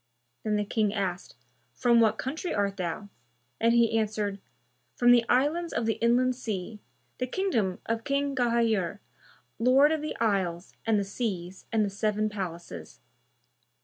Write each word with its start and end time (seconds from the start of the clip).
Then 0.43 0.55
the 0.55 0.65
King 0.65 0.95
asked, 0.95 1.35
"From 1.75 1.99
what 2.01 2.17
country 2.17 2.51
art 2.55 2.77
thou?"; 2.77 3.09
and 3.59 3.75
he 3.75 3.99
answered, 3.99 4.39
"From 4.95 5.11
the 5.11 5.23
Islands 5.29 5.73
of 5.73 5.85
the 5.85 5.99
Inland 6.01 6.35
Sea, 6.35 6.79
the 7.19 7.27
kingdom 7.27 7.77
of 7.85 8.03
King 8.03 8.33
Ghayur, 8.33 8.97
Lord 9.59 9.91
of 9.91 10.01
the 10.01 10.15
Isles 10.17 10.73
and 10.87 10.97
the 10.97 11.03
Seas 11.03 11.67
and 11.71 11.85
the 11.85 11.89
Seven 11.91 12.29
Palaces." 12.29 12.99